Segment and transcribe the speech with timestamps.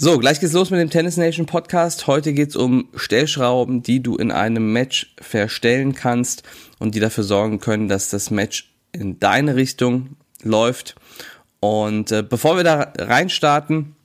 [0.00, 2.06] So, gleich geht's los mit dem Tennis Nation Podcast.
[2.06, 6.44] Heute geht's um Stellschrauben, die du in einem Match verstellen kannst
[6.78, 10.10] und die dafür sorgen können, dass das Match in deine Richtung
[10.44, 10.94] läuft.
[11.58, 13.96] Und äh, bevor wir da reinstarten,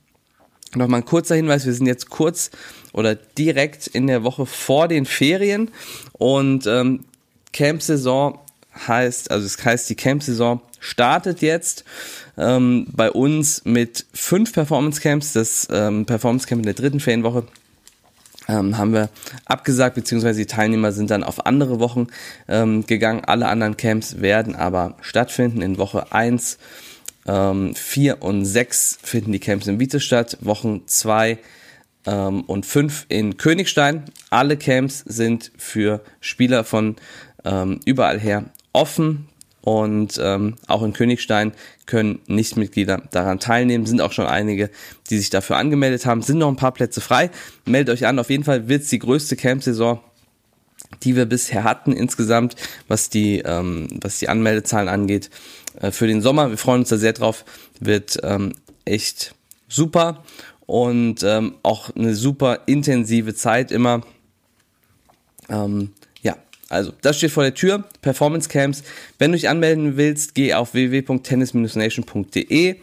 [0.74, 2.50] noch mal ein kurzer Hinweis, wir sind jetzt kurz
[2.92, 5.70] oder direkt in der Woche vor den Ferien
[6.14, 7.04] und ähm,
[7.52, 8.40] Camp-Saison
[8.88, 11.84] heißt, also es heißt, die Camp-Saison startet jetzt
[12.36, 15.32] ähm, bei uns mit fünf Performance Camps.
[15.32, 17.44] Das ähm, Performance Camp in der dritten Ferienwoche
[18.48, 19.08] ähm, haben wir
[19.46, 22.08] abgesagt, beziehungsweise die Teilnehmer sind dann auf andere Wochen
[22.48, 23.24] ähm, gegangen.
[23.24, 25.62] Alle anderen Camps werden aber stattfinden.
[25.62, 26.58] In Woche eins,
[27.26, 30.38] ähm, vier und sechs finden die Camps in Wiete statt.
[30.40, 31.38] Wochen zwei
[32.06, 34.04] ähm, und fünf in Königstein.
[34.30, 36.96] Alle Camps sind für Spieler von
[37.44, 39.28] ähm, überall her offen.
[39.64, 41.52] Und ähm, auch in Königstein
[41.86, 43.86] können Nichtmitglieder daran teilnehmen.
[43.86, 44.68] Sind auch schon einige,
[45.08, 46.20] die sich dafür angemeldet haben.
[46.20, 47.30] Sind noch ein paar Plätze frei.
[47.64, 48.18] Meldet euch an.
[48.18, 50.00] Auf jeden Fall wird es die größte Camp-Saison
[51.02, 52.56] die wir bisher hatten insgesamt,
[52.88, 55.30] was die, ähm, was die Anmeldezahlen angeht,
[55.80, 56.50] äh, für den Sommer.
[56.50, 57.44] Wir freuen uns da sehr drauf.
[57.80, 58.52] Wird ähm,
[58.84, 59.34] echt
[59.68, 60.22] super
[60.66, 64.02] und ähm, auch eine super intensive Zeit immer.
[65.48, 65.90] Ähm,
[66.74, 67.84] also, das steht vor der Tür.
[68.02, 68.82] Performance Camps.
[69.18, 72.76] Wenn du dich anmelden willst, geh auf www.tennis-nation.de,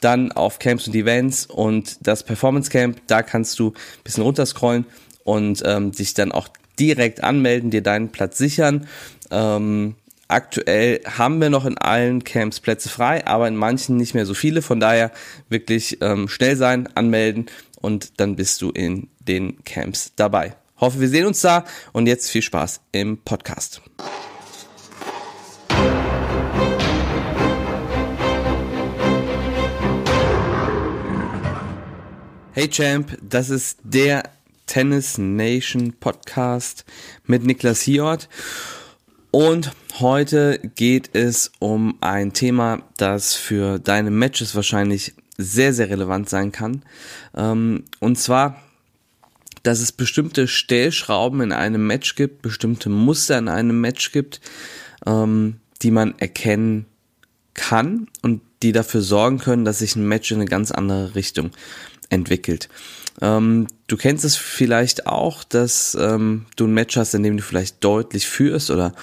[0.00, 3.00] dann auf Camps und Events und das Performance Camp.
[3.08, 4.86] Da kannst du ein bisschen runterscrollen
[5.24, 6.48] und ähm, dich dann auch
[6.78, 8.86] direkt anmelden, dir deinen Platz sichern.
[9.30, 9.96] Ähm,
[10.28, 14.34] aktuell haben wir noch in allen Camps Plätze frei, aber in manchen nicht mehr so
[14.34, 14.62] viele.
[14.62, 15.10] Von daher
[15.48, 17.46] wirklich ähm, schnell sein, anmelden
[17.80, 20.54] und dann bist du in den Camps dabei.
[20.82, 23.80] Hoffe, wir sehen uns da und jetzt viel Spaß im Podcast.
[32.50, 34.24] Hey Champ, das ist der
[34.66, 36.84] Tennis Nation Podcast
[37.26, 38.28] mit Niklas Hiort.
[39.30, 46.28] Und heute geht es um ein Thema, das für deine Matches wahrscheinlich sehr, sehr relevant
[46.28, 46.82] sein kann.
[47.36, 48.60] Ähm, und zwar
[49.62, 54.40] dass es bestimmte Stellschrauben in einem Match gibt, bestimmte Muster in einem Match gibt,
[55.06, 56.86] ähm, die man erkennen
[57.54, 61.50] kann und die dafür sorgen können, dass sich ein Match in eine ganz andere Richtung
[62.08, 62.68] entwickelt.
[63.20, 67.42] Ähm, du kennst es vielleicht auch, dass ähm, du ein Match hast, in dem du
[67.42, 68.94] vielleicht deutlich führst oder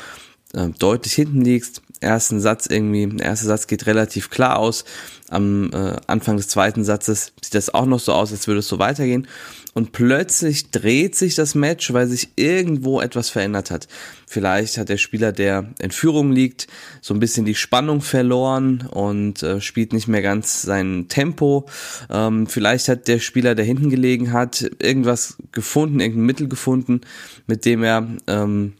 [0.53, 1.81] äh, deutlich hinten liegst.
[2.01, 4.85] Ersten Satz irgendwie, der erste Satz geht relativ klar aus.
[5.29, 8.67] Am äh, Anfang des zweiten Satzes sieht das auch noch so aus, als würde es
[8.67, 9.27] so weitergehen
[9.73, 13.87] und plötzlich dreht sich das Match, weil sich irgendwo etwas verändert hat.
[14.27, 16.67] Vielleicht hat der Spieler, der in Führung liegt,
[17.01, 21.65] so ein bisschen die Spannung verloren und äh, spielt nicht mehr ganz sein Tempo.
[22.09, 27.01] Ähm, vielleicht hat der Spieler, der hinten gelegen hat, irgendwas gefunden, irgendein Mittel gefunden,
[27.47, 28.73] mit dem er ähm,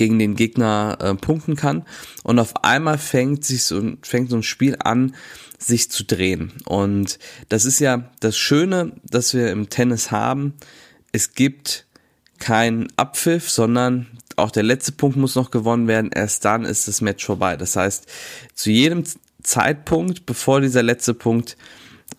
[0.00, 1.84] gegen den Gegner äh, punkten kann.
[2.22, 5.14] Und auf einmal fängt sich so, fängt so ein Spiel an,
[5.58, 6.52] sich zu drehen.
[6.64, 7.18] Und
[7.50, 10.54] das ist ja das Schöne, dass wir im Tennis haben.
[11.12, 11.84] Es gibt
[12.38, 14.06] keinen Abpfiff, sondern
[14.36, 16.12] auch der letzte Punkt muss noch gewonnen werden.
[16.14, 17.58] Erst dann ist das Match vorbei.
[17.58, 18.06] Das heißt,
[18.54, 19.04] zu jedem
[19.42, 21.58] Zeitpunkt, bevor dieser letzte Punkt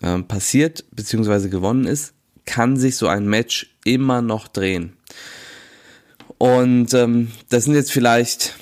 [0.03, 1.50] äh, passiert bzw.
[1.50, 2.13] gewonnen ist,
[2.46, 4.94] kann sich so ein Match immer noch drehen.
[6.41, 8.56] Und ähm, das sind jetzt vielleicht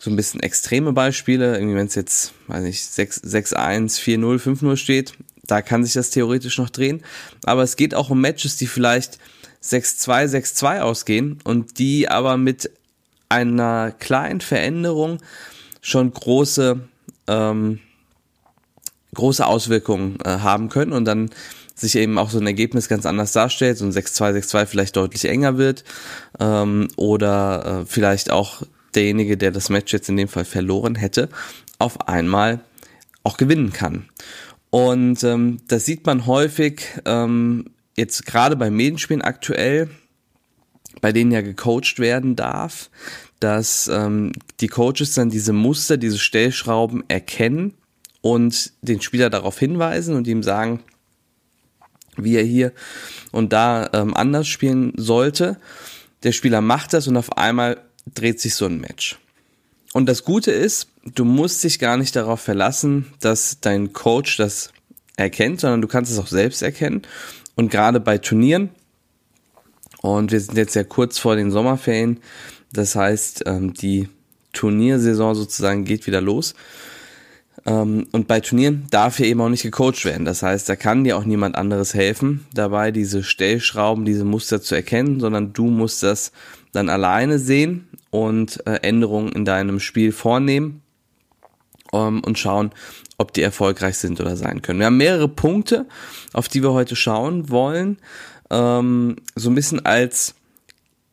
[0.00, 3.54] so ein bisschen extreme Beispiele, irgendwie wenn es jetzt, weiß nicht, 6-1,
[4.00, 5.12] 4-0, 5-0 steht,
[5.44, 7.04] da kann sich das theoretisch noch drehen.
[7.44, 9.20] Aber es geht auch um Matches, die vielleicht
[9.62, 12.72] 6-2, 6-2 ausgehen und die aber mit
[13.28, 15.20] einer kleinen Veränderung
[15.80, 16.80] schon große,
[17.28, 17.78] ähm,
[19.14, 21.30] große Auswirkungen äh, haben können und dann
[21.82, 25.26] sich eben auch so ein Ergebnis ganz anders darstellt, so ein 6-2, 6-2 vielleicht deutlich
[25.26, 25.84] enger wird
[26.40, 28.62] ähm, oder äh, vielleicht auch
[28.94, 31.28] derjenige, der das Match jetzt in dem Fall verloren hätte,
[31.78, 32.60] auf einmal
[33.22, 34.08] auch gewinnen kann.
[34.70, 37.66] Und ähm, das sieht man häufig ähm,
[37.96, 39.90] jetzt gerade bei Medienspielen aktuell,
[41.00, 42.90] bei denen ja gecoacht werden darf,
[43.40, 47.74] dass ähm, die Coaches dann diese Muster, diese Stellschrauben erkennen
[48.20, 50.80] und den Spieler darauf hinweisen und ihm sagen,
[52.16, 52.72] wie er hier
[53.30, 55.58] und da ähm, anders spielen sollte.
[56.22, 57.78] Der Spieler macht das und auf einmal
[58.14, 59.18] dreht sich so ein Match.
[59.92, 64.72] Und das Gute ist, du musst dich gar nicht darauf verlassen, dass dein Coach das
[65.16, 67.02] erkennt, sondern du kannst es auch selbst erkennen.
[67.54, 68.70] Und gerade bei Turnieren,
[70.00, 72.20] und wir sind jetzt ja kurz vor den Sommerferien,
[72.72, 74.08] das heißt, ähm, die
[74.52, 76.54] Turniersaison sozusagen geht wieder los.
[77.66, 80.24] Ähm, und bei Turnieren darf hier eben auch nicht gecoacht werden.
[80.24, 84.74] Das heißt, da kann dir auch niemand anderes helfen, dabei diese Stellschrauben, diese Muster zu
[84.74, 86.32] erkennen, sondern du musst das
[86.72, 90.82] dann alleine sehen und äh, Änderungen in deinem Spiel vornehmen
[91.92, 92.72] ähm, und schauen,
[93.18, 94.80] ob die erfolgreich sind oder sein können.
[94.80, 95.86] Wir haben mehrere Punkte,
[96.32, 97.98] auf die wir heute schauen wollen,
[98.50, 100.34] ähm, so ein bisschen als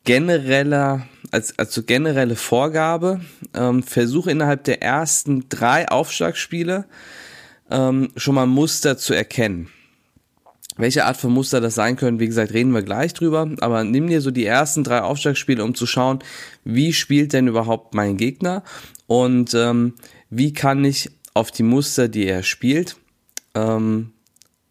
[0.06, 3.22] genereller als, als so generelle Vorgabe,
[3.54, 6.86] ähm, versuche innerhalb der ersten drei Aufschlagspiele
[7.70, 9.70] ähm, schon mal Muster zu erkennen.
[10.78, 13.50] Welche Art von Muster das sein können, wie gesagt, reden wir gleich drüber.
[13.60, 16.20] Aber nimm dir so die ersten drei Aufschlagspiele, um zu schauen,
[16.64, 18.64] wie spielt denn überhaupt mein Gegner
[19.06, 19.96] und ähm,
[20.30, 22.96] wie kann ich auf die Muster, die er spielt,
[23.56, 24.14] ähm,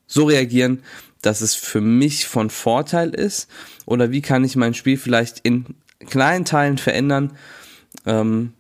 [0.07, 0.83] so reagieren,
[1.21, 3.49] dass es für mich von Vorteil ist
[3.85, 5.67] oder wie kann ich mein Spiel vielleicht in
[6.07, 7.37] kleinen Teilen verändern,
[8.07, 8.53] ähm,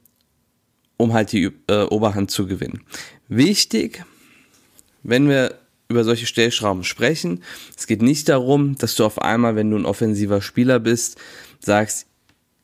[0.96, 2.82] um halt die äh, Oberhand zu gewinnen.
[3.29, 4.05] Wichtig,
[5.02, 5.58] wenn wir
[5.88, 7.43] über solche Stellschrauben sprechen,
[7.76, 11.19] es geht nicht darum, dass du auf einmal, wenn du ein offensiver Spieler bist,
[11.61, 12.06] sagst,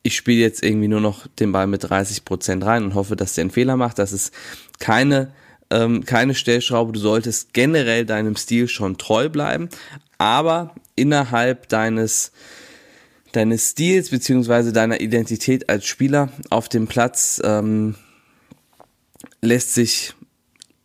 [0.03, 3.35] ich spiele jetzt irgendwie nur noch den Ball mit 30 Prozent rein und hoffe, dass
[3.35, 3.99] der einen Fehler macht.
[3.99, 4.35] Das ist
[4.79, 5.33] keine,
[5.71, 6.93] ähm, keine Stellschraube.
[6.93, 9.71] Du solltest generell deinem Stil schon treu bleiben,
[10.19, 12.33] aber innerhalb deines
[13.37, 17.95] deines Stils beziehungsweise deiner Identität als Spieler auf dem Platz ähm,
[19.41, 20.15] lässt sich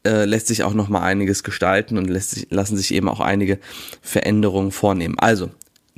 [0.05, 3.19] äh, lässt sich auch noch mal einiges gestalten und lässt sich, lassen sich eben auch
[3.19, 3.59] einige
[4.01, 5.19] Veränderungen vornehmen.
[5.19, 5.49] Also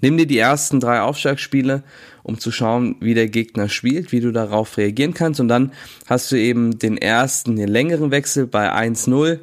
[0.02, 1.84] nimm dir die ersten drei Aufschlagspiele,
[2.24, 5.72] um zu schauen, wie der Gegner spielt, wie du darauf reagieren kannst und dann
[6.08, 9.40] hast du eben den ersten, den längeren Wechsel bei 1-0.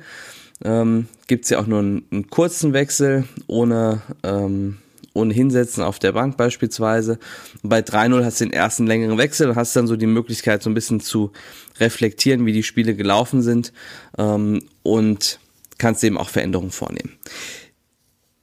[0.64, 4.78] Ähm, Gibt es ja auch nur einen, einen kurzen Wechsel ohne ähm,
[5.14, 7.18] ohne Hinsetzen auf der Bank beispielsweise.
[7.62, 10.62] Und bei 3-0 hast du den ersten längeren Wechsel und hast dann so die Möglichkeit,
[10.62, 11.32] so ein bisschen zu
[11.80, 13.72] reflektieren, wie die Spiele gelaufen sind
[14.16, 15.40] ähm, und
[15.78, 17.16] kannst eben auch Veränderungen vornehmen.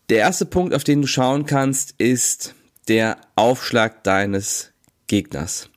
[0.09, 2.53] Der erste Punkt, auf den du schauen kannst, ist
[2.87, 4.71] der Aufschlag deines
[5.07, 5.69] Gegners.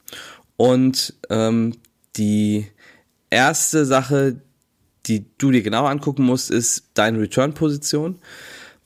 [0.56, 1.74] Und ähm,
[2.16, 2.66] die
[3.30, 4.40] erste Sache,
[5.06, 8.18] die du dir genau angucken musst, ist deine Return-Position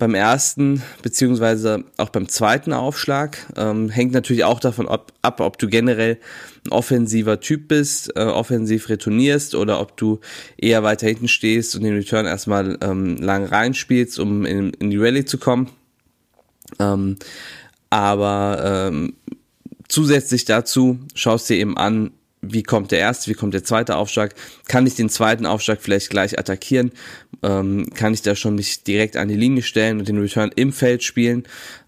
[0.03, 3.39] beim ersten beziehungsweise auch beim zweiten Aufschlag.
[3.57, 6.19] Ähm, hängt natürlich auch davon ab, ab, ob du generell
[6.67, 10.19] ein offensiver Typ bist, äh, offensiv retournierst oder ob du
[10.57, 14.99] eher weiter hinten stehst und den Return erstmal ähm, lang reinspielst, um in, in die
[14.99, 15.71] Rallye zu kommen.
[16.81, 17.19] Ähm,
[17.89, 19.13] aber ähm,
[19.87, 22.11] zusätzlich dazu schaust dir eben an,
[22.45, 24.35] wie kommt der erste, wie kommt der zweite Aufschlag,
[24.67, 26.91] kann ich den zweiten Aufschlag vielleicht gleich attackieren,
[27.45, 30.73] ähm, kann ich da schon mich direkt an die Linie stellen und den Return im
[30.73, 31.45] Feld spielen,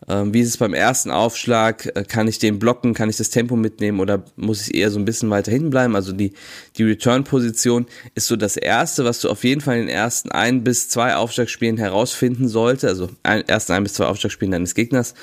[0.08, 3.30] ähm, wie ist es beim ersten Aufschlag, äh, kann ich den blocken, kann ich das
[3.30, 3.98] Tempo mitnehmen?
[3.98, 6.32] Oder muss ich eher so ein bisschen weiter hinten bleiben, also die,
[6.76, 10.62] die Return-Position ist so das erste, was du auf jeden Fall in den ersten ein
[10.62, 15.14] bis zwei Aufschlagspielen herausfinden sollte, also ein, ersten ein bis zwei Aufschlagspielen deines Gegners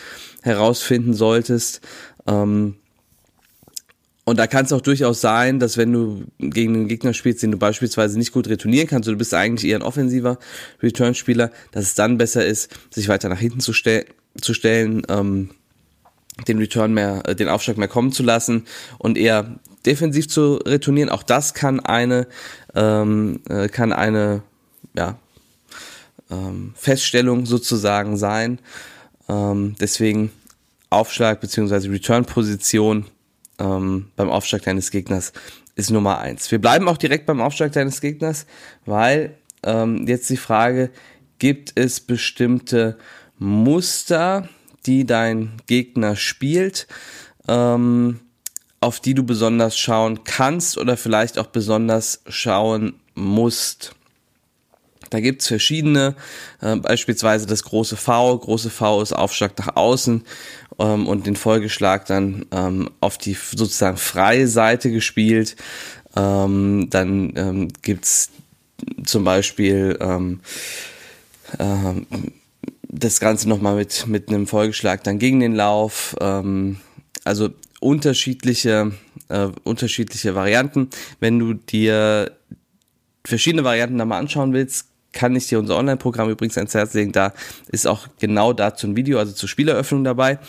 [0.41, 1.79] herausfinden solltest,
[2.27, 2.75] ähm,
[4.23, 7.51] und da kann es auch durchaus sein, dass wenn du gegen einen Gegner spielst, den
[7.51, 10.37] du beispielsweise nicht gut retournieren kannst, oder du bist eigentlich eher ein offensiver
[10.81, 14.05] Return-Spieler, dass es dann besser ist, sich weiter nach hinten zu, stell
[14.39, 15.49] zu stellen, ähm,
[16.47, 18.65] den Return mehr, äh, den Aufschlag mehr kommen zu lassen
[18.99, 21.09] und eher defensiv zu retournieren.
[21.09, 22.27] Auch das kann eine,
[22.75, 24.43] ähm, äh, kann eine,
[24.93, 25.17] ja,
[26.29, 28.59] ähm, Feststellung sozusagen sein.
[29.27, 30.31] Ähm, deswegen
[30.89, 33.05] Aufschlag beziehungsweise Return-Position
[33.61, 35.33] ähm, beim Aufschlag deines Gegners
[35.75, 36.51] ist Nummer eins.
[36.51, 38.45] Wir bleiben auch direkt beim Aufschlag deines Gegners,
[38.85, 40.89] weil ähm, jetzt die Frage,
[41.39, 42.97] gibt es bestimmte
[43.37, 44.49] Muster,
[44.85, 46.87] die dein Gegner spielt,
[47.47, 48.19] ähm,
[48.79, 53.95] auf die du besonders schauen kannst oder vielleicht auch besonders schauen musst.
[55.11, 56.15] Da gibt's verschiedene,
[56.61, 58.37] äh, beispielsweise das große V.
[58.39, 60.23] Große V ist Aufschlag nach außen
[60.79, 65.57] ähm, und den Folgeschlag dann ähm, auf die sozusagen freie Seite gespielt.
[66.15, 68.31] Ähm, dann ähm, gibt's
[69.03, 70.39] zum Beispiel ähm,
[71.59, 72.07] ähm,
[72.87, 76.15] das Ganze nochmal mit, mit einem Folgeschlag dann gegen den Lauf.
[76.21, 76.77] Ähm,
[77.25, 77.49] also
[77.81, 78.93] unterschiedliche,
[79.27, 80.89] äh, unterschiedliche Varianten.
[81.19, 82.31] Wenn du dir
[83.25, 87.11] verschiedene Varianten da mal anschauen willst, kann ich dir unser Online-Programm übrigens ans Herz legen.
[87.11, 87.33] Da
[87.71, 90.39] ist auch genau dazu ein Video, also zur Spieleröffnung dabei.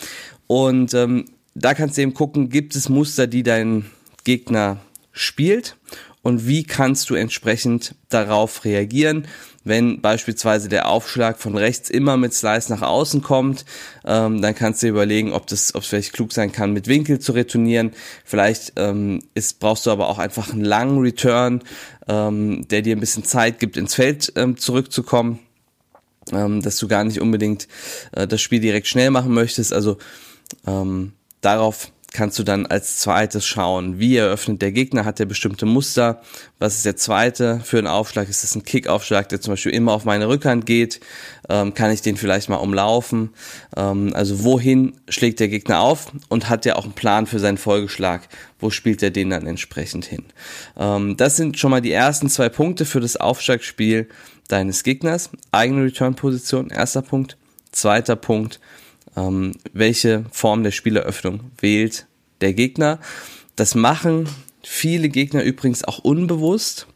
[0.47, 3.87] Und ähm, da kannst du eben gucken, gibt es Muster, die dein
[4.25, 4.78] Gegner
[5.12, 5.76] spielt
[6.23, 9.26] und wie kannst du entsprechend darauf reagieren,
[9.64, 13.64] wenn beispielsweise der Aufschlag von rechts immer mit Slice nach außen kommt,
[14.05, 16.88] ähm, dann kannst du dir überlegen, ob das, ob es vielleicht klug sein kann, mit
[16.88, 17.93] Winkel zu retournieren.
[18.25, 21.62] Vielleicht ähm, ist, brauchst du aber auch einfach einen langen Return,
[22.09, 25.38] ähm, der dir ein bisschen Zeit gibt, ins Feld ähm, zurückzukommen,
[26.33, 27.69] ähm, dass du gar nicht unbedingt
[28.12, 29.73] äh, das Spiel direkt schnell machen möchtest.
[29.73, 29.99] Also
[30.67, 35.66] ähm, darauf kannst du dann als zweites schauen, wie eröffnet der Gegner, hat der bestimmte
[35.66, 36.23] Muster,
[36.59, 39.92] was ist der zweite für einen Aufschlag, ist das ein Kick-Aufschlag, der zum Beispiel immer
[39.92, 41.00] auf meine Rückhand geht,
[41.49, 43.31] ähm, kann ich den vielleicht mal umlaufen,
[43.76, 47.59] ähm, also wohin schlägt der Gegner auf und hat der auch einen Plan für seinen
[47.59, 48.28] Folgeschlag,
[48.59, 50.25] wo spielt er den dann entsprechend hin.
[50.76, 54.09] Ähm, das sind schon mal die ersten zwei Punkte für das Aufschlagspiel
[54.49, 57.37] deines Gegners, eigene Return-Position, erster Punkt,
[57.73, 58.61] zweiter Punkt,
[59.16, 62.07] ähm, welche Form der Spieleröffnung wählt
[62.40, 62.99] der Gegner.
[63.57, 64.28] Das machen
[64.62, 66.87] viele Gegner übrigens auch unbewusst.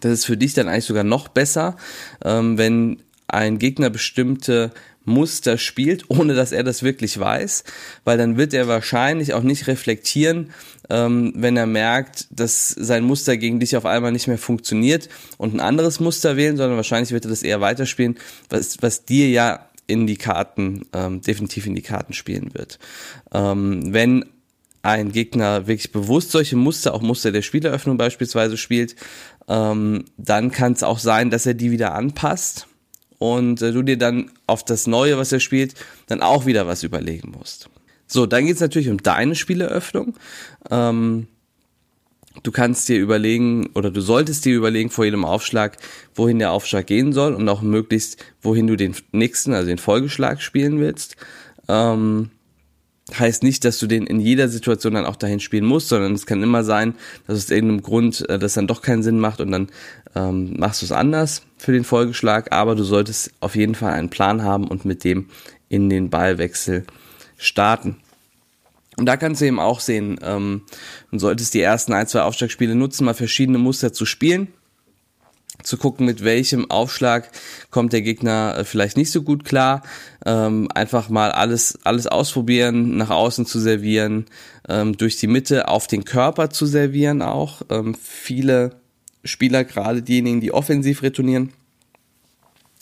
[0.00, 1.76] Das ist für dich dann eigentlich sogar noch besser,
[2.24, 4.72] ähm, wenn ein Gegner bestimmte
[5.04, 7.64] Muster spielt, ohne dass er das wirklich weiß,
[8.04, 10.50] weil dann wird er wahrscheinlich auch nicht reflektieren,
[10.90, 15.54] ähm, wenn er merkt, dass sein Muster gegen dich auf einmal nicht mehr funktioniert und
[15.54, 18.16] ein anderes Muster wählen, sondern wahrscheinlich wird er das eher weiterspielen,
[18.50, 22.78] was, was dir ja in die Karten, ähm, definitiv in die Karten spielen wird.
[23.32, 24.24] Ähm, wenn
[24.82, 28.94] ein Gegner wirklich bewusst solche Muster, auch Muster der Spieleröffnung beispielsweise spielt,
[29.48, 32.66] ähm, dann kann es auch sein, dass er die wieder anpasst
[33.18, 35.74] und äh, du dir dann auf das Neue, was er spielt,
[36.06, 37.68] dann auch wieder was überlegen musst.
[38.06, 40.14] So, dann geht es natürlich um deine Spieleröffnung.
[40.70, 41.26] Ähm,
[42.42, 45.76] du kannst dir überlegen oder du solltest dir überlegen vor jedem Aufschlag,
[46.14, 50.40] wohin der Aufschlag gehen soll und auch möglichst, wohin du den nächsten, also den Folgeschlag
[50.42, 51.16] spielen willst.
[51.68, 52.30] Ähm,
[53.16, 56.26] heißt nicht, dass du den in jeder Situation dann auch dahin spielen musst, sondern es
[56.26, 56.94] kann immer sein,
[57.26, 59.68] dass es irgendeinem Grund äh, das dann doch keinen Sinn macht und dann
[60.14, 64.10] ähm, machst du es anders für den Folgeschlag, aber du solltest auf jeden Fall einen
[64.10, 65.28] Plan haben und mit dem
[65.68, 66.84] in den Ballwechsel
[67.36, 67.96] starten.
[68.96, 70.62] Und da kannst du eben auch sehen, ähm,
[71.10, 74.48] du solltest die ersten ein, zwei Aufschlagspiele nutzen, mal verschiedene Muster zu spielen,
[75.62, 77.30] zu gucken, mit welchem Aufschlag
[77.70, 79.82] kommt der Gegner äh, vielleicht nicht so gut klar.
[80.24, 84.26] Ähm, einfach mal alles, alles ausprobieren, nach außen zu servieren,
[84.68, 87.62] ähm, durch die Mitte auf den Körper zu servieren auch.
[87.68, 88.80] Ähm, viele
[89.24, 91.52] Spieler, gerade diejenigen, die offensiv retournieren,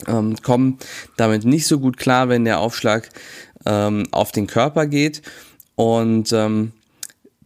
[0.07, 0.79] ähm, kommen
[1.17, 3.09] damit nicht so gut klar, wenn der Aufschlag
[3.67, 5.23] ähm, auf den Körper geht.
[5.77, 6.73] Und ähm,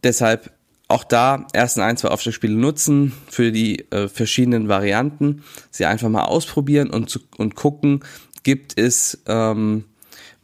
[0.03, 0.51] deshalb
[0.87, 6.25] auch da ersten ein, zwei Aufschlagspiele nutzen für die äh, verschiedenen Varianten, sie einfach mal
[6.25, 8.03] ausprobieren und, zu, und gucken,
[8.43, 9.85] gibt es ähm,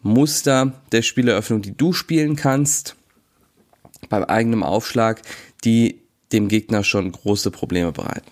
[0.04, 2.96] Muster der Spieleröffnung, die du spielen kannst
[4.08, 5.22] beim eigenen Aufschlag,
[5.64, 6.02] die
[6.32, 8.32] dem Gegner schon große Probleme bereiten.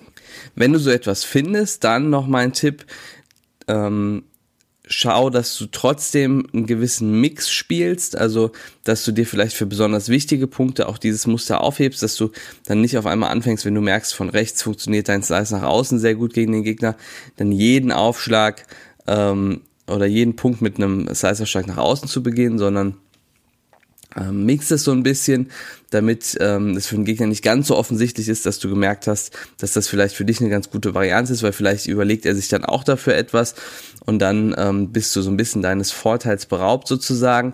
[0.55, 2.85] Wenn du so etwas findest, dann noch mein Tipp,
[3.67, 4.23] ähm,
[4.85, 8.51] schau, dass du trotzdem einen gewissen Mix spielst, also
[8.83, 12.31] dass du dir vielleicht für besonders wichtige Punkte auch dieses Muster aufhebst, dass du
[12.65, 15.99] dann nicht auf einmal anfängst, wenn du merkst, von rechts funktioniert dein Slice nach außen
[15.99, 16.95] sehr gut gegen den Gegner,
[17.37, 18.65] dann jeden Aufschlag
[19.07, 22.95] ähm, oder jeden Punkt mit einem Slice-Aufschlag nach außen zu begehen, sondern
[24.19, 25.49] ähm, mix es so ein bisschen,
[25.89, 29.37] damit ähm, es für den Gegner nicht ganz so offensichtlich ist, dass du gemerkt hast,
[29.57, 32.47] dass das vielleicht für dich eine ganz gute Variante ist, weil vielleicht überlegt er sich
[32.47, 33.55] dann auch dafür etwas
[34.05, 37.53] und dann ähm, bist du so ein bisschen deines Vorteils beraubt sozusagen.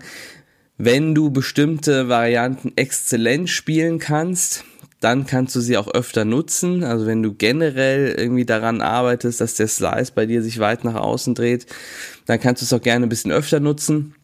[0.77, 4.63] Wenn du bestimmte Varianten exzellent spielen kannst,
[5.01, 6.83] dann kannst du sie auch öfter nutzen.
[6.83, 10.95] Also wenn du generell irgendwie daran arbeitest, dass der Slice bei dir sich weit nach
[10.95, 11.65] außen dreht,
[12.25, 14.15] dann kannst du es auch gerne ein bisschen öfter nutzen.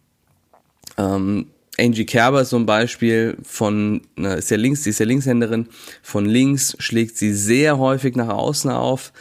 [0.98, 5.68] Ähm, Angie Kerber zum Beispiel von, ist ja links, sie ist ja Linkshänderin,
[6.02, 9.12] von links schlägt sie sehr häufig nach außen auf.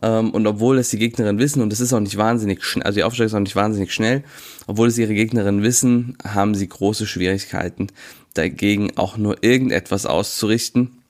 [0.00, 2.96] Ähm, und obwohl es die Gegnerin wissen, und es ist auch nicht wahnsinnig schnell, also
[2.96, 4.24] die Aufstellung ist auch nicht wahnsinnig schnell,
[4.66, 7.88] obwohl es ihre Gegnerin wissen, haben sie große Schwierigkeiten
[8.34, 11.02] dagegen auch nur irgendetwas auszurichten.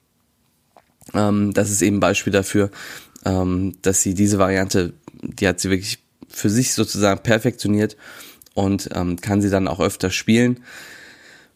[1.14, 2.70] Ähm, das ist eben ein Beispiel dafür,
[3.24, 4.92] ähm, dass sie diese Variante,
[5.22, 7.96] die hat sie wirklich für sich sozusagen perfektioniert
[8.54, 10.60] und ähm, kann sie dann auch öfter spielen.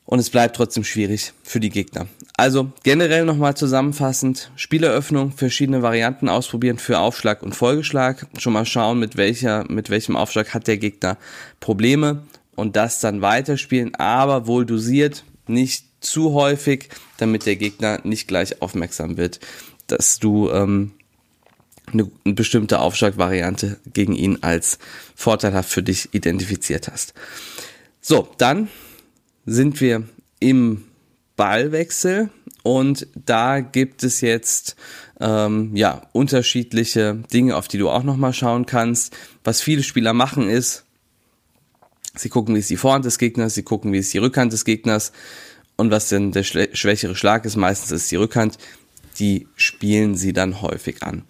[0.04, 2.06] Und es bleibt trotzdem schwierig für die Gegner.
[2.36, 8.26] Also generell nochmal zusammenfassend, Spieleröffnung, verschiedene Varianten ausprobieren für Aufschlag und Folgeschlag.
[8.38, 11.18] Schon mal schauen, mit welcher, mit welchem Aufschlag hat der Gegner
[11.58, 12.22] Probleme
[12.54, 18.62] und das dann weiterspielen, aber wohl dosiert, nicht zu häufig, damit der Gegner nicht gleich
[18.62, 19.40] aufmerksam wird,
[19.88, 20.92] dass du ähm,
[21.92, 24.78] eine, bestimmte Aufschlagvariante gegen ihn als
[25.14, 27.14] vorteilhaft für dich identifiziert hast.
[28.00, 28.68] So, dann
[29.46, 30.02] sind wir
[30.40, 30.84] im
[31.36, 32.30] Ballwechsel
[32.62, 34.76] und da gibt es jetzt
[35.20, 39.16] ähm, ja unterschiedliche Dinge, auf die du auch nochmal schauen kannst.
[39.44, 40.84] Was viele Spieler machen ist,
[42.14, 44.64] sie gucken, wie ist die Vorhand des Gegners, sie gucken, wie ist die Rückhand des
[44.64, 45.12] Gegners
[45.76, 48.58] und was denn der schwächere Schlag ist, meistens ist die Rückhand,
[49.18, 51.24] die spielen sie dann häufig an.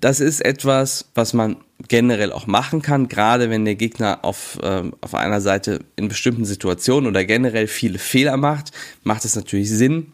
[0.00, 1.56] Das ist etwas, was man
[1.88, 6.44] generell auch machen kann, gerade wenn der Gegner auf, ähm, auf einer Seite in bestimmten
[6.44, 10.12] Situationen oder generell viele Fehler macht, macht es natürlich Sinn,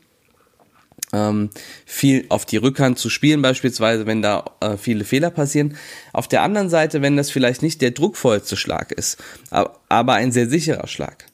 [1.13, 1.51] ähm,
[1.87, 5.77] viel auf die Rückhand zu spielen, beispielsweise, wenn da äh, viele Fehler passieren.
[6.13, 9.19] Auf der anderen Seite, wenn das vielleicht nicht der druckvollste Schlag ist,
[9.51, 11.27] aber ein sehr sicherer Schlag.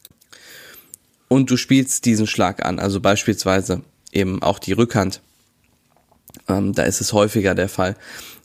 [1.29, 5.21] Und du spielst diesen Schlag an, also beispielsweise eben auch die Rückhand.
[6.49, 7.97] Ähm, da ist es häufiger der Fall,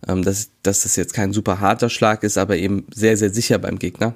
[0.07, 3.57] ähm, dass, dass das jetzt kein super harter Schlag ist, aber eben sehr, sehr sicher
[3.57, 4.15] beim Gegner.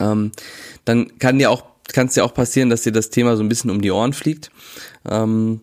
[0.00, 0.32] Ähm,
[0.84, 3.48] dann kann dir auch kann es dir auch passieren, dass dir das Thema so ein
[3.48, 4.50] bisschen um die Ohren fliegt.
[5.08, 5.60] Ähm,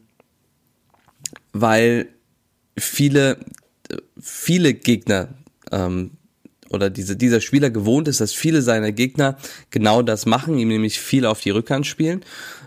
[1.52, 2.08] weil
[2.78, 3.38] viele,
[4.20, 5.30] viele Gegner
[5.72, 6.12] ähm,
[6.74, 9.38] oder diese, dieser Spieler gewohnt ist, dass viele seiner Gegner
[9.70, 12.24] genau das machen, ihm nämlich viel auf die Rückhand spielen.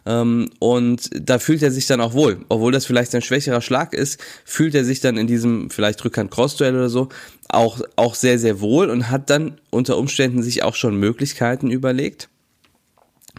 [0.06, 2.38] Ähm, und da fühlt er sich dann auch wohl.
[2.48, 6.74] Obwohl das vielleicht ein schwächerer Schlag ist, fühlt er sich dann in diesem vielleicht Rückhand-Cross-Duell
[6.74, 7.08] oder so
[7.48, 12.28] auch, auch sehr, sehr wohl und hat dann unter Umständen sich auch schon Möglichkeiten überlegt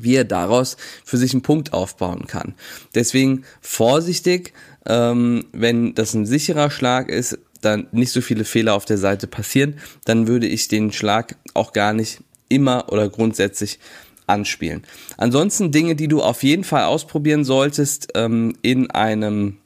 [0.01, 2.55] wie er daraus für sich einen Punkt aufbauen kann.
[2.95, 4.53] Deswegen vorsichtig,
[4.85, 9.27] ähm, wenn das ein sicherer Schlag ist, dann nicht so viele Fehler auf der Seite
[9.27, 13.79] passieren, dann würde ich den Schlag auch gar nicht immer oder grundsätzlich
[14.27, 14.83] anspielen.
[15.17, 19.57] Ansonsten Dinge, die du auf jeden Fall ausprobieren solltest ähm, in einem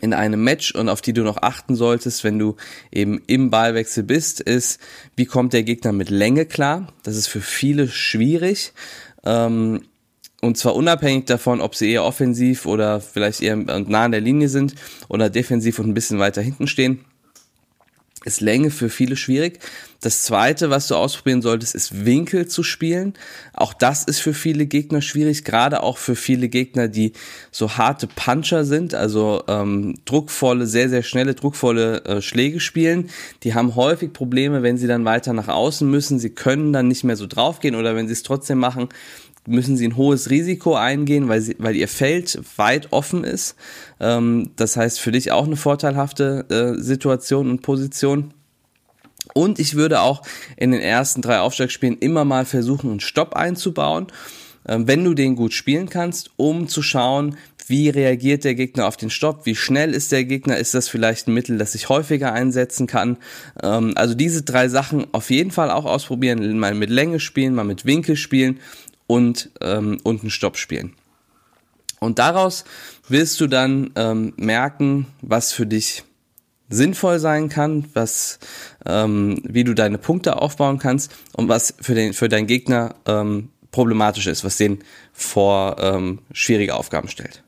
[0.00, 2.56] in einem Match und auf die du noch achten solltest, wenn du
[2.90, 4.80] eben im Ballwechsel bist, ist,
[5.14, 6.92] wie kommt der Gegner mit Länge klar?
[7.04, 8.72] Das ist für viele schwierig.
[9.24, 9.82] Ähm,
[10.44, 14.48] und zwar unabhängig davon, ob sie eher offensiv oder vielleicht eher nah an der Linie
[14.48, 14.74] sind
[15.08, 17.00] oder defensiv und ein bisschen weiter hinten stehen,
[18.24, 19.60] ist Länge für viele schwierig.
[20.00, 23.14] Das zweite, was du ausprobieren solltest, ist Winkel zu spielen.
[23.52, 27.12] Auch das ist für viele Gegner schwierig, gerade auch für viele Gegner, die
[27.50, 33.10] so harte Puncher sind, also ähm, druckvolle, sehr, sehr schnelle, druckvolle äh, Schläge spielen.
[33.42, 36.18] Die haben häufig Probleme, wenn sie dann weiter nach außen müssen.
[36.18, 38.88] Sie können dann nicht mehr so draufgehen oder wenn sie es trotzdem machen,
[39.46, 43.56] müssen sie ein hohes Risiko eingehen, weil, sie, weil ihr Feld weit offen ist.
[44.00, 48.32] Ähm, das heißt für dich auch eine vorteilhafte äh, Situation und Position.
[49.32, 50.22] Und ich würde auch
[50.56, 54.06] in den ersten drei Aufstiegsspielen immer mal versuchen, einen Stopp einzubauen,
[54.66, 58.98] ähm, wenn du den gut spielen kannst, um zu schauen, wie reagiert der Gegner auf
[58.98, 62.32] den Stopp, wie schnell ist der Gegner, ist das vielleicht ein Mittel, das ich häufiger
[62.32, 63.16] einsetzen kann.
[63.62, 67.64] Ähm, also diese drei Sachen auf jeden Fall auch ausprobieren, mal mit Länge spielen, mal
[67.64, 68.60] mit Winkel spielen
[69.06, 70.94] und, ähm, und einen Stopp spielen.
[72.00, 72.64] Und daraus
[73.08, 76.04] wirst du dann ähm, merken, was für dich
[76.68, 78.38] sinnvoll sein kann, was,
[78.84, 83.50] ähm, wie du deine Punkte aufbauen kannst und was für den für deinen Gegner ähm,
[83.70, 84.80] problematisch ist, was den
[85.12, 87.42] vor ähm, schwierige Aufgaben stellt.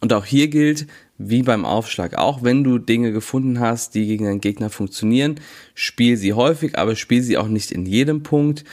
[0.00, 4.26] Und auch hier gilt, wie beim Aufschlag auch, wenn du Dinge gefunden hast, die gegen
[4.26, 5.40] einen Gegner funktionieren,
[5.74, 8.64] spiel sie häufig, aber spiel sie auch nicht in jedem Punkt.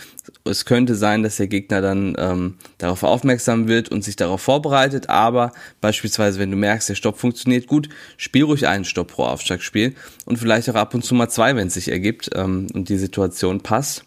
[0.50, 5.10] Es könnte sein, dass der Gegner dann ähm, darauf aufmerksam wird und sich darauf vorbereitet,
[5.10, 9.96] aber beispielsweise, wenn du merkst, der Stopp funktioniert gut, spiel ruhig einen Stopp pro Aufschlagspiel
[10.26, 12.98] und vielleicht auch ab und zu mal zwei, wenn es sich ergibt ähm, und die
[12.98, 14.04] Situation passt,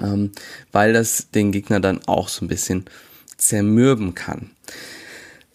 [0.00, 0.32] ähm,
[0.72, 2.86] weil das den Gegner dann auch so ein bisschen
[3.36, 4.50] zermürben kann.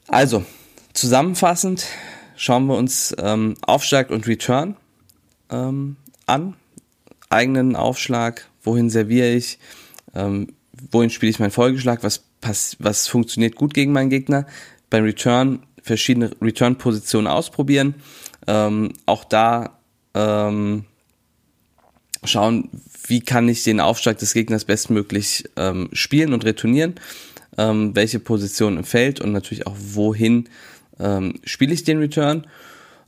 [0.07, 0.45] Also,
[0.93, 1.85] Zusammenfassend
[2.35, 4.75] schauen wir uns ähm, Aufschlag und Return
[5.49, 6.55] ähm, an.
[7.29, 9.59] Eigenen Aufschlag, wohin serviere ich,
[10.15, 10.53] ähm,
[10.91, 14.45] wohin spiele ich meinen Folgeschlag, was, pass was funktioniert gut gegen meinen Gegner.
[14.89, 17.95] Beim Return verschiedene Return-Positionen ausprobieren.
[18.47, 19.79] Ähm, auch da
[20.13, 20.85] ähm,
[22.23, 22.69] schauen,
[23.07, 26.95] wie kann ich den Aufschlag des Gegners bestmöglich ähm, spielen und retournieren,
[27.57, 30.49] ähm, welche Position im Feld und natürlich auch wohin
[30.99, 32.47] ähm, spiele ich den Return.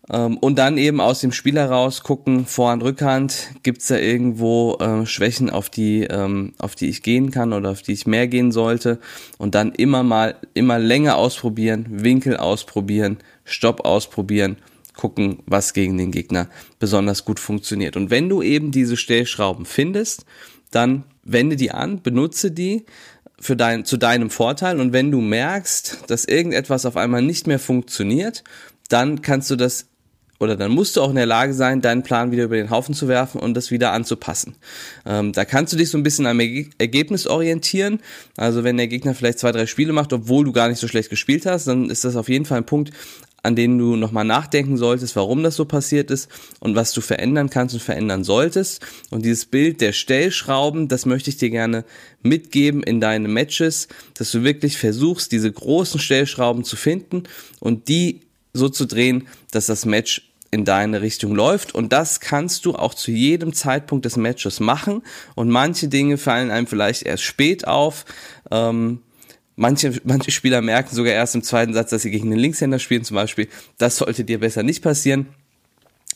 [0.09, 5.05] Ähm, und dann eben aus dem Spiel heraus gucken, Vorhand, Rückhand, gibt's da irgendwo äh,
[5.05, 8.51] Schwächen, auf die, ähm, auf die ich gehen kann oder auf die ich mehr gehen
[8.51, 8.99] sollte.
[9.37, 14.57] Und dann immer mal, immer länger ausprobieren, Winkel ausprobieren, Stopp ausprobieren,
[14.95, 17.95] gucken, was gegen den Gegner besonders gut funktioniert.
[17.95, 20.25] Und wenn du eben diese Stellschrauben findest,
[20.69, 22.85] dann wende die an, benutze die,
[23.39, 24.79] für dein, zu deinem Vorteil.
[24.79, 28.43] Und wenn du merkst, dass irgendetwas auf einmal nicht mehr funktioniert,
[28.89, 29.87] dann kannst du das
[30.43, 32.93] oder dann musst du auch in der Lage sein, deinen Plan wieder über den Haufen
[32.93, 34.55] zu werfen und das wieder anzupassen.
[35.05, 37.99] Ähm, da kannst du dich so ein bisschen am Ergebnis orientieren.
[38.37, 41.09] Also wenn der Gegner vielleicht zwei, drei Spiele macht, obwohl du gar nicht so schlecht
[41.09, 42.91] gespielt hast, dann ist das auf jeden Fall ein Punkt,
[43.43, 46.29] an denen du nochmal nachdenken solltest, warum das so passiert ist
[46.61, 48.81] und was du verändern kannst und verändern solltest.
[49.09, 51.83] Und dieses Bild der Stellschrauben, das möchte ich dir gerne
[52.21, 57.23] mitgeben in deine Matches, dass du wirklich versuchst, diese großen Stellschrauben zu finden
[57.59, 58.21] und die
[58.53, 62.93] so zu drehen, dass das Match in deine Richtung läuft und das kannst du auch
[62.93, 65.01] zu jedem Zeitpunkt des Matches machen
[65.35, 68.05] und manche Dinge fallen einem vielleicht erst spät auf.
[68.51, 68.99] Ähm,
[69.55, 73.03] Manche, manche Spieler merken sogar erst im zweiten Satz, dass sie gegen den Linkshänder spielen
[73.03, 73.47] zum Beispiel.
[73.77, 75.27] Das sollte dir besser nicht passieren.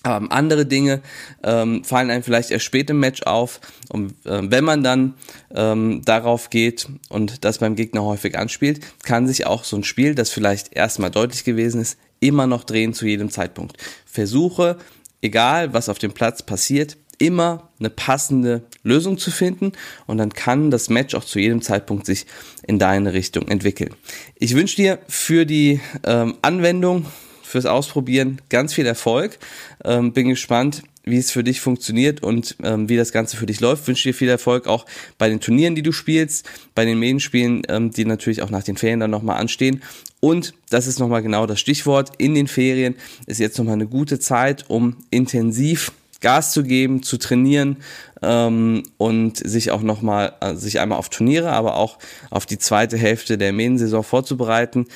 [0.04, 1.02] Aber andere Dinge
[1.44, 3.60] ähm, fallen einem vielleicht erst spät im Match auf.
[3.90, 5.16] Und äh, wenn man dann
[5.54, 10.16] ähm, darauf geht und das beim Gegner häufig anspielt, kann sich auch so ein Spiel,
[10.16, 13.78] das vielleicht erstmal deutlich gewesen ist, immer noch drehen zu jedem Zeitpunkt.
[14.06, 14.78] Versuche,
[15.22, 19.72] egal was auf dem Platz passiert, immer eine passende Lösung zu finden
[20.06, 22.26] und dann kann das Match auch zu jedem Zeitpunkt sich
[22.68, 23.96] in deine Richtung entwickeln.
[24.36, 27.06] Ich wünsche dir für die ähm, Anwendung,
[27.48, 29.40] fürs Ausprobieren ganz viel Erfolg.
[29.84, 33.60] Ähm, bin gespannt, wie es für dich funktioniert und ähm, wie das Ganze für dich
[33.60, 33.88] läuft.
[33.88, 34.86] Wünsche dir viel Erfolg auch
[35.18, 38.78] bei den Turnieren, die du spielst, bei den Medienspielen, ähm, die natürlich auch nach den
[38.78, 39.82] Ferien dann nochmal anstehen.
[40.20, 42.12] Und das ist nochmal genau das Stichwort.
[42.18, 47.18] In den Ferien ist jetzt nochmal eine gute Zeit, um intensiv Gas zu geben, zu
[47.18, 47.78] trainieren
[48.22, 52.00] ähm, und sich auch nochmal, also sich einmal auf Turniere, aber auch
[52.32, 54.88] auf die zweite Hälfte der Mähensaison vorzubereiten.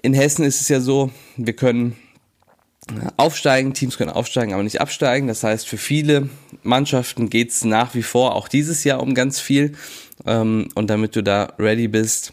[0.00, 1.96] In Hessen ist es ja so, wir können
[3.16, 5.28] aufsteigen, Teams können aufsteigen, aber nicht absteigen.
[5.28, 6.28] Das heißt, für viele
[6.62, 9.72] Mannschaften geht es nach wie vor auch dieses Jahr um ganz viel.
[10.26, 12.32] Ähm, und damit du da ready bist,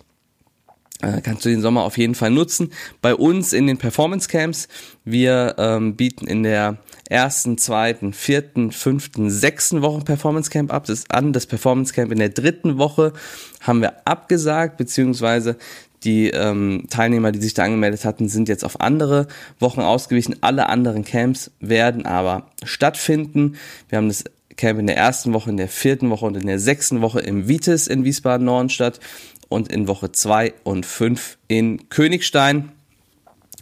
[1.02, 2.72] äh, kannst du den Sommer auf jeden Fall nutzen.
[3.02, 4.68] Bei uns in den Performance Camps,
[5.04, 6.78] wir ähm, bieten in der
[7.10, 10.86] ersten, zweiten, vierten, fünften, sechsten Woche Performance Camp ab.
[10.86, 13.14] Das an das Performance Camp in der dritten Woche
[13.62, 15.58] haben wir abgesagt, beziehungsweise
[16.06, 19.28] die ähm, Teilnehmer, die sich da angemeldet hatten, sind jetzt auf andere
[19.60, 20.36] Wochen ausgewichen.
[20.42, 23.58] Alle anderen Camps werden aber stattfinden.
[23.90, 24.24] Wir haben das
[24.56, 27.48] Camp in der ersten Woche, in der vierten Woche und in der sechsten Woche im
[27.48, 29.00] Vitis in Wiesbaden-Nordenstadt
[29.50, 32.72] und in Woche zwei und fünf in Königstein.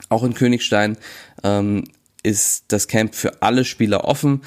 [0.10, 0.98] Auch in Königstein
[1.44, 1.86] ähm,
[2.24, 4.42] ist das Camp für alle Spieler offen.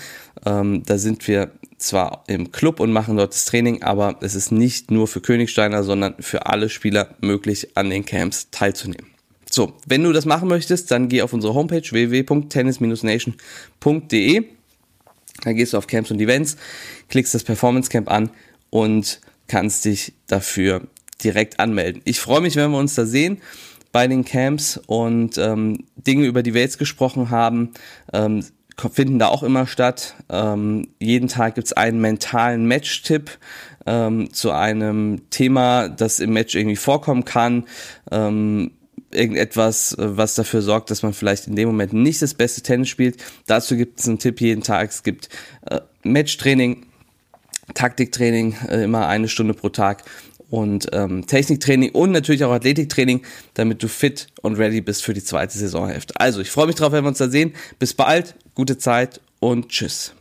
[0.44, 4.50] Ähm, da sind wir zwar im Club und machen dort das Training, aber es ist
[4.50, 9.06] nicht nur für Königsteiner, sondern für alle Spieler möglich, an den Camps teilzunehmen.
[9.50, 14.44] So, wenn du das machen möchtest, dann geh auf unsere Homepage www.tennis-nation.de.
[15.44, 16.56] Da gehst du auf Camps und Events,
[17.08, 18.30] klickst das Performance Camp an
[18.70, 20.88] und kannst dich dafür
[21.22, 22.02] direkt anmelden.
[22.04, 23.40] Ich freue mich, wenn wir uns da sehen
[23.92, 27.72] bei den Camps und ähm, Dinge, über die wir jetzt gesprochen haben,
[28.12, 28.44] ähm,
[28.92, 30.14] finden da auch immer statt.
[30.28, 33.30] Ähm, jeden Tag gibt's einen mentalen Match-Tipp
[33.86, 37.64] ähm, zu einem Thema, das im Match irgendwie vorkommen kann.
[38.10, 38.72] Ähm,
[39.10, 43.22] irgendetwas, was dafür sorgt, dass man vielleicht in dem Moment nicht das beste Tennis spielt.
[43.46, 44.90] Dazu gibt es einen Tipp jeden Tag.
[44.90, 45.28] Es gibt
[45.70, 46.86] äh, Matchtraining,
[47.74, 50.04] Taktiktraining, äh, immer eine Stunde pro Tag
[50.50, 53.22] und ähm, Techniktraining und natürlich auch Athletiktraining,
[53.54, 56.14] damit du fit und ready bist für die zweite Saisonhälfte.
[56.18, 57.52] Also, ich freue mich drauf, wenn wir uns da sehen.
[57.78, 60.12] Bis bald, gute Zeit und tschüss.